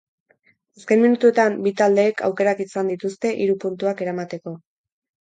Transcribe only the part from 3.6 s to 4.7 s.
puntuak eramateko.